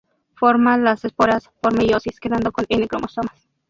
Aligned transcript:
Forma 0.33 0.79
las 0.79 1.05
esporas 1.05 1.51
por 1.61 1.77
meiosis, 1.77 2.19
quedando 2.19 2.51
con 2.51 2.65
n 2.67 2.87
cromosomas. 2.87 3.47